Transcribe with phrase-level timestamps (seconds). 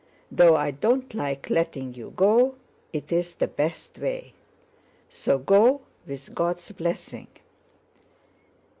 [0.31, 2.55] Though I don't like letting you go,
[2.91, 4.33] it is the best way.
[5.11, 7.27] So go, with God's blessing!"